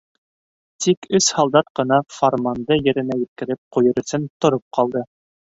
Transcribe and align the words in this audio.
Тик 0.85 1.07
өс 1.19 1.27
һалдат 1.39 1.69
ҡына 1.81 1.99
фарманды 2.15 2.79
еренә 2.89 3.21
еткереп 3.21 3.63
ҡуйыр 3.79 4.03
өсөн 4.05 4.29
тороп 4.47 4.67
ҡалды. 4.81 5.07